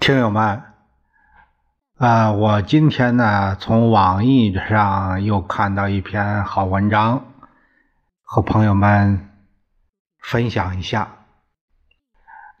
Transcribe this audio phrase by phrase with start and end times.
[0.00, 0.62] 听友们，
[1.96, 7.24] 啊，我今天呢从网易上又看到一篇好文章，
[8.22, 9.28] 和朋友们
[10.18, 11.16] 分享一下。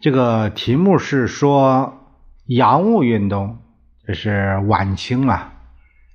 [0.00, 2.06] 这个题目是说
[2.44, 3.62] 洋务运动，
[4.06, 5.52] 这是晚清啊，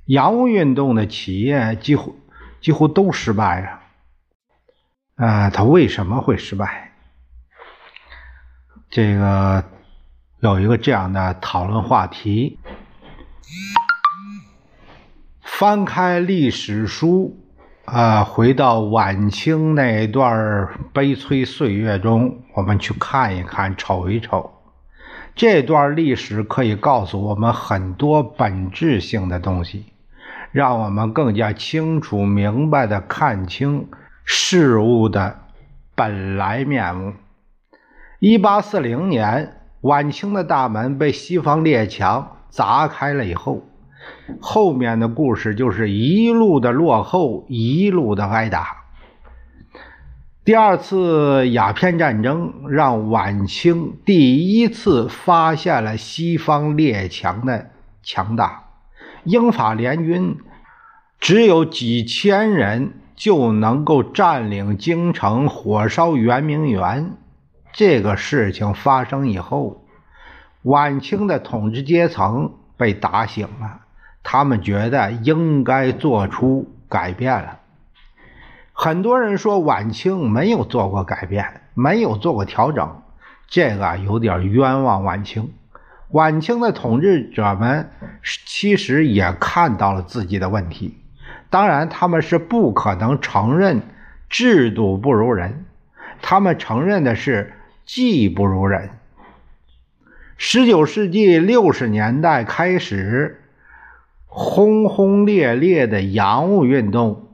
[0.06, 2.16] 洋务运动的企业几乎
[2.62, 3.80] 几乎都失败了。
[5.16, 6.92] 啊，它为什么会失败？
[8.90, 9.64] 这个
[10.44, 12.60] 有一个这样的讨论话题：
[15.42, 17.38] 翻开历史书，
[17.86, 24.52] 啊，回到晚清那段悲催岁月中，我们去看一看，瞅一瞅，
[25.34, 29.86] 这段历史可以告诉我们很多本质性的东西，
[30.52, 33.88] 让我们更加清楚明白的看清。
[34.26, 35.40] 事物的
[35.96, 37.14] 本来面目。
[38.20, 43.64] 一八四零年，晚清的大门被西方列强砸开了以后，
[44.42, 48.84] 后面的故事就是一路的落后，一路的挨打。
[50.44, 57.70] 第二次鸦片战争让晚清第一次发现了西方列强的
[58.02, 58.64] 强大，
[59.24, 60.38] 英法联军
[61.20, 62.94] 只有几千人。
[63.16, 67.12] 就能够占领京城，火烧圆明园。
[67.74, 69.84] 这个事情发生以后，
[70.62, 73.80] 晚清的统治阶层被打醒了，
[74.22, 77.60] 他们觉得应该做出改变了。
[78.72, 83.02] 很多人说晚清没有做过改变，没有做过调整，
[83.48, 85.52] 这个有点冤枉晚清。
[86.10, 87.90] 晚清的统治者们
[88.46, 91.00] 其实也看到了自己的问题。
[91.50, 93.82] 当然，他们是不可能承认
[94.30, 95.66] 制度不如人，
[96.22, 97.54] 他们承认的是
[97.86, 98.90] 技不如人。
[100.38, 103.44] 十九世纪六十年代开始，
[104.26, 107.30] 轰轰烈烈的洋务运动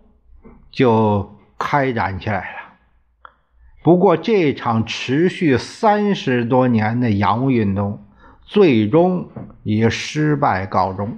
[0.71, 2.59] 就开展起来了。
[3.81, 8.05] 不过，这场持续三十多年的洋务运动，
[8.43, 9.29] 最终
[9.63, 11.17] 以失败告终。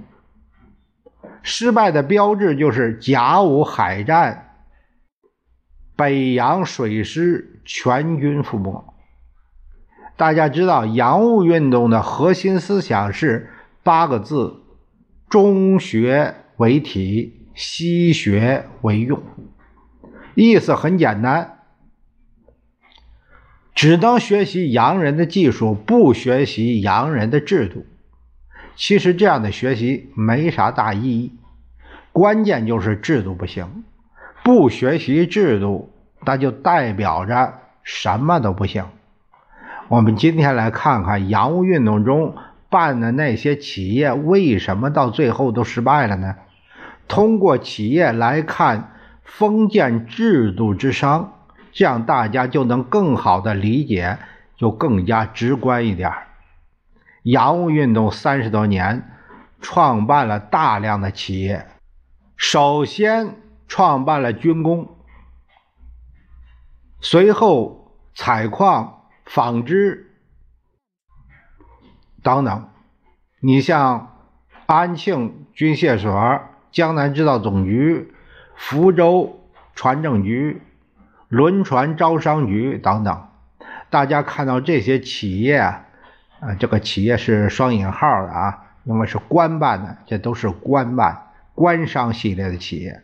[1.42, 4.54] 失败的标志就是甲午海战，
[5.96, 8.91] 北洋水师全军覆没。
[10.16, 13.50] 大家知道，洋务运动的核心思想是
[13.82, 14.60] 八个字：
[15.28, 19.20] 中学为体，西学为用。
[20.34, 21.58] 意思很简单，
[23.74, 27.84] 只能学习洋人的技术，不学习洋人的制度。
[28.76, 31.32] 其实这样的学习没啥大意义，
[32.12, 33.84] 关键就是制度不行。
[34.44, 35.92] 不学习制度，
[36.24, 38.84] 那就代表着什么都不行。
[39.92, 42.34] 我们今天来看看洋务运动中
[42.70, 46.36] 办的那些企业为什么到最后都失败了呢？
[47.08, 51.34] 通过企业来看封建制度之伤，
[51.72, 54.16] 这样大家就能更好的理解，
[54.56, 56.10] 就更加直观一点。
[57.24, 59.10] 洋务运动三十多年，
[59.60, 61.66] 创办了大量的企业。
[62.34, 63.34] 首先
[63.68, 64.88] 创办了军工，
[67.02, 69.01] 随后采矿、
[69.34, 70.10] 纺织
[72.22, 72.68] 等等。
[73.40, 74.16] 你像
[74.66, 78.12] 安庆军械所、江南制造总局、
[78.54, 79.40] 福州
[79.74, 80.60] 船政局、
[81.28, 83.28] 轮船招商局等等。
[83.90, 85.58] 大家看到这些企业。
[86.42, 93.00] 啊，这个企业是双引号的啊，因为是官办的，这都是官办、官商系列的企业，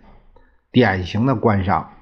[0.72, 1.92] 典型的官商。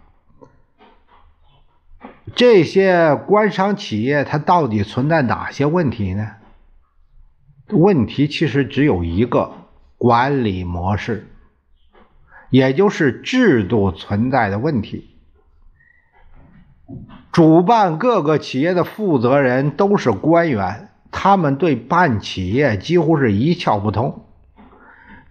[2.35, 6.33] 这些官商企业它到底存在哪些问题呢？
[7.69, 9.53] 问题其实只有一个，
[9.97, 11.29] 管理模式，
[12.51, 15.15] 也就是制度存在的问题。
[17.33, 20.91] 主办各个企业的负责人都是官员。
[21.19, 24.27] 他们对办企业几乎是一窍不通。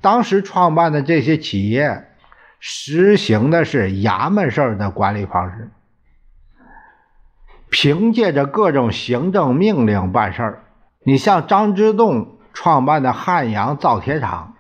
[0.02, 2.08] 当时创办的这些企业
[2.60, 5.70] 实行的是衙门式的管理方式，
[7.70, 10.64] 凭借着各种行政命令办事儿。
[11.04, 14.56] 你像张之洞创办的汉阳造铁厂，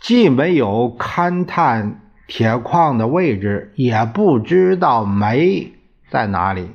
[0.00, 5.72] 既没有勘探铁矿的位置，也不知道煤
[6.10, 6.70] 在哪里，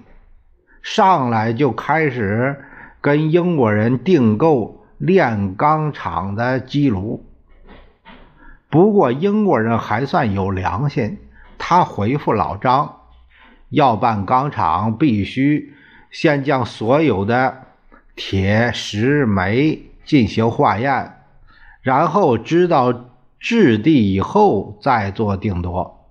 [0.81, 2.63] 上来就开始。
[3.01, 7.25] 跟英国人订购炼钢厂的机炉，
[8.69, 11.17] 不过英国人还算有良心，
[11.57, 12.99] 他回复老张，
[13.73, 15.73] 要办钢厂必须
[16.11, 17.63] 先将所有的
[18.15, 21.13] 铁、石、煤进行化验，
[21.81, 23.09] 然后知道
[23.39, 26.05] 质地以后再做定夺。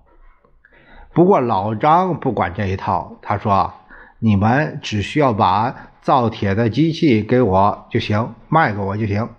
[1.13, 3.73] 不过老张不管这一套，他说
[4.19, 9.29] ：“你们只需要把造铁的机器给我就行，卖给我就行。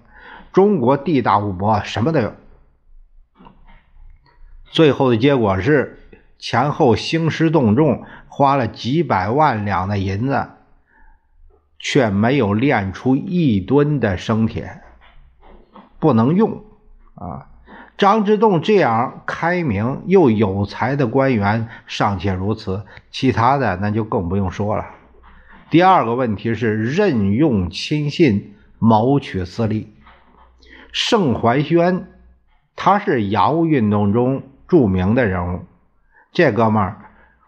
[0.50, 2.32] 中国地大物博，什么都有。”
[4.70, 6.03] 最后的结果是，
[6.46, 10.49] 前后兴师动众，花了几百万两的银子，
[11.79, 14.82] 却没有炼出一吨的生铁，
[15.99, 16.62] 不能用
[17.14, 17.46] 啊！
[17.96, 24.85] 张之洞这样开明又有才的官员尚且如此，其他的那就更不用说了。
[25.70, 29.94] 第二个问题是任用亲信谋取私利。
[30.93, 32.06] 盛怀轩，
[32.76, 34.43] 他是洋务运动中。
[34.67, 35.61] 著名的人物，
[36.34, 36.96] 这哥们儿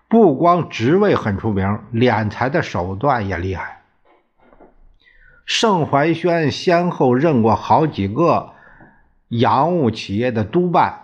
[0.08, 3.82] 不光职位很出名，敛财的手段也厉害。
[5.44, 8.52] 盛怀轩先后任过好几个
[9.28, 11.00] 洋务企业的督办，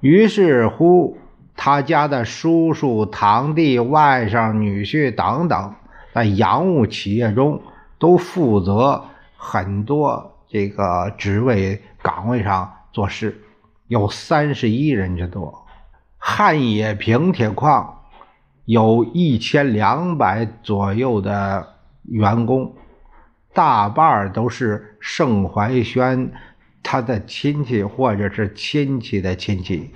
[0.00, 1.18] 于是乎，
[1.56, 5.74] 他家的叔叔、堂弟、外甥、女婿等等，
[6.14, 7.60] 在洋务企业中
[7.98, 9.04] 都负责
[9.36, 13.42] 很多这个职位岗位上做事。
[13.88, 15.59] 有三十一人之多，
[16.22, 18.02] 汉冶平铁矿
[18.66, 22.76] 有一千两百左右的员工，
[23.54, 26.30] 大半都是盛怀轩
[26.82, 29.94] 他的亲戚或者是亲戚的亲戚，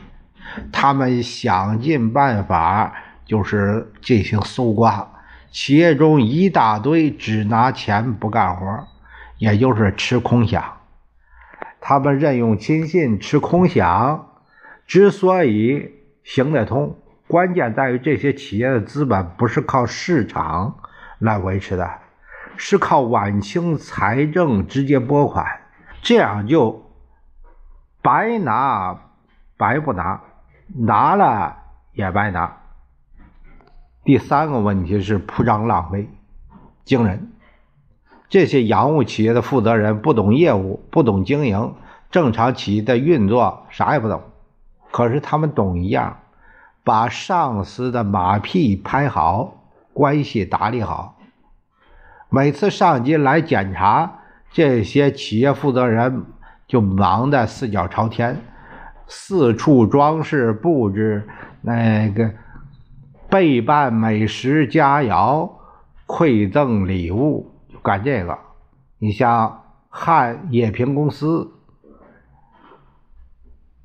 [0.73, 2.94] 他们想尽办法
[3.26, 5.06] 就是进行搜刮，
[5.50, 8.88] 企业中一大堆只拿钱不干活，
[9.37, 10.62] 也就是吃空饷。
[11.81, 14.23] 他们任用亲信吃空饷，
[14.87, 15.91] 之所以
[16.25, 16.97] 行得通，
[17.29, 20.79] 关键在于这些企业的资本不是靠市场
[21.19, 21.88] 来维持的，
[22.56, 25.47] 是靠晚清财政直接拨款，
[26.03, 26.91] 这样就
[28.03, 28.99] 白拿
[29.56, 30.23] 白不拿，
[30.75, 31.59] 拿了
[31.93, 32.56] 也白拿。
[34.03, 36.09] 第三个问题是铺张浪费，
[36.85, 37.32] 惊人。
[38.29, 41.75] 这些洋务企业的负责人不懂业务，不懂经营，
[42.11, 44.23] 正常企业的运作啥也不懂。
[44.94, 46.19] 可是他们懂一样，
[46.85, 49.52] 把上司的马屁拍好，
[49.93, 51.17] 关系打理好。
[52.31, 54.20] 每次上级来检查，
[54.52, 56.26] 这些企业负责人
[56.69, 58.41] 就忙得四脚朝天，
[59.08, 61.29] 四处装饰布置，
[61.61, 62.31] 那个
[63.29, 65.50] 备办美食佳肴，
[66.06, 67.50] 馈赠礼物。
[67.82, 68.38] 干这个，
[69.00, 71.50] 你像汉冶平公司，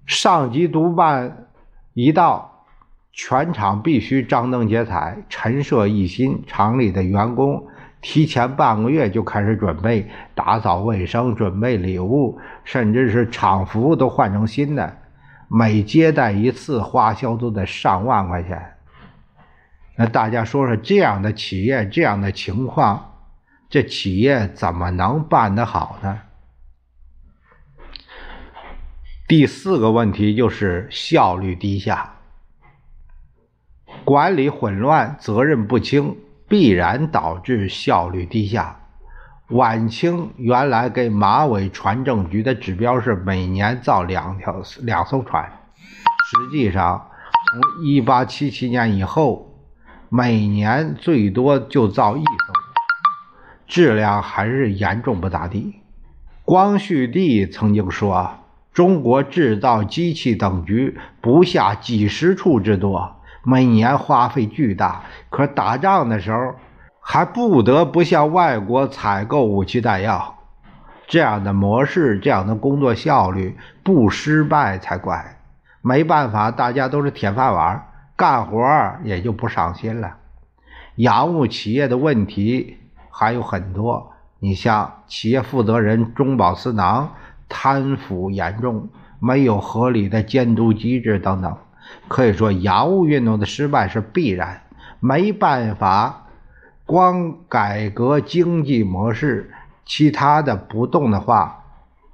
[0.09, 1.45] 上级督办
[1.93, 2.65] 一到，
[3.13, 6.43] 全场必须张灯结彩，陈设一新。
[6.47, 7.67] 厂里的员工
[8.01, 14.97] 提前半个月就开始准备打扫卫生，准备礼物，甚至是厂服都换成新的。
[15.47, 18.59] 每接待一次，花销都得上万块钱。
[19.95, 23.11] 那大家说说，这样的企业，这样的情况。
[23.69, 26.21] 这企业怎么能办得好呢？
[29.29, 32.15] 第四个问题就是效率低下，
[34.03, 36.17] 管理混乱，责任不清，
[36.47, 38.79] 必然导致效率低下。
[39.49, 45.47] 晚清原来给马尾船政局的指标是每年造两条两艘船，
[46.25, 47.11] 实际上
[47.51, 49.63] 从一八七七年以后，
[50.09, 52.53] 每年最多就造一艘。
[53.67, 55.75] 质量还是严重不咋地。
[56.43, 58.37] 光绪帝曾经说
[58.79, 65.03] ：“中国制造机器等局不下几十处之多，每年花费巨大。
[65.29, 66.55] 可打仗的时候，
[67.01, 70.33] 还不得不向外国采购武器弹药。
[71.09, 75.41] 这样的模式，这样的工作效率，不失败才怪。
[75.81, 77.83] 没办法，大家都是铁饭碗，
[78.15, 78.65] 干活
[79.03, 80.15] 也就不上心了。
[80.95, 82.77] 洋务企业的问题。”
[83.11, 87.11] 还有很多，你像企业负责人中饱私囊、
[87.49, 88.87] 贪腐严重、
[89.19, 91.57] 没有合理的监督机制等等，
[92.07, 94.61] 可以说洋务运动的失败是必然。
[95.01, 96.27] 没办法，
[96.85, 99.51] 光改革经济模式，
[99.83, 101.65] 其他的不动的话，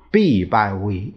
[0.10, 1.14] 必败无疑。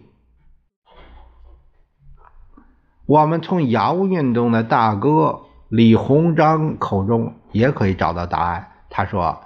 [3.07, 8.69] 我们从洋务运动的大哥李鸿章口中也可以找到答案。
[8.91, 9.41] 他说。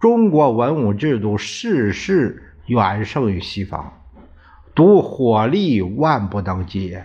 [0.00, 3.99] 中国文武制度事事远胜于西方，
[4.74, 6.98] 独火力万不能及。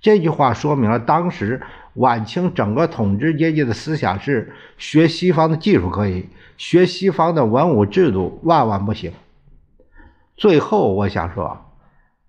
[0.00, 1.60] 这句话说明了当时
[1.94, 9.12] 晚清整个统治阶级的思想是学西方的技术可以，学西方的文武制度万万不行。
[10.36, 11.72] 最后，我想说，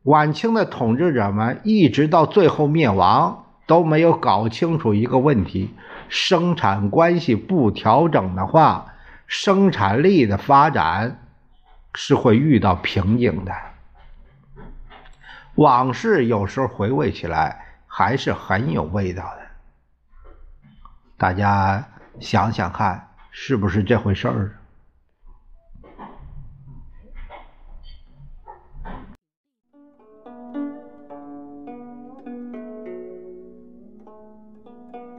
[0.03, 5.71] 晚清的统治者们一直到最后灭亡都没有搞清楚一个问题：
[6.07, 8.93] 生产关系不调整的话，
[9.27, 11.19] 生产力的发展
[11.93, 13.51] 是会遇到瓶颈的。
[15.57, 19.41] 往事有时候回味起来还是很有味道的，
[21.17, 21.83] 大家
[22.19, 24.56] 想想看，是不是这回事儿？